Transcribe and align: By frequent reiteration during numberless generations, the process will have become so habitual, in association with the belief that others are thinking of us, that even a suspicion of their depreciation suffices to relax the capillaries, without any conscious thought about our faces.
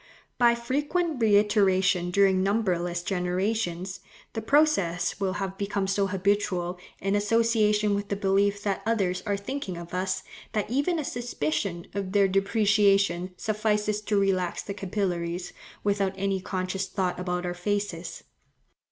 By 0.39 0.55
frequent 0.55 1.21
reiteration 1.21 2.09
during 2.09 2.41
numberless 2.41 3.03
generations, 3.03 3.99
the 4.33 4.41
process 4.41 5.19
will 5.19 5.33
have 5.33 5.59
become 5.59 5.85
so 5.85 6.07
habitual, 6.07 6.79
in 6.99 7.13
association 7.13 7.93
with 7.93 8.07
the 8.07 8.15
belief 8.15 8.63
that 8.63 8.81
others 8.83 9.21
are 9.27 9.37
thinking 9.37 9.77
of 9.77 9.93
us, 9.93 10.23
that 10.53 10.71
even 10.71 10.97
a 10.97 11.03
suspicion 11.03 11.85
of 11.93 12.13
their 12.13 12.27
depreciation 12.27 13.35
suffices 13.37 14.01
to 14.01 14.19
relax 14.19 14.63
the 14.63 14.73
capillaries, 14.73 15.53
without 15.83 16.15
any 16.17 16.41
conscious 16.41 16.87
thought 16.87 17.19
about 17.19 17.45
our 17.45 17.53
faces. 17.53 18.23